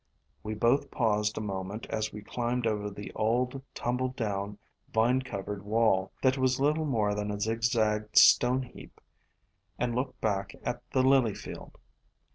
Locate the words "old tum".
3.13-3.97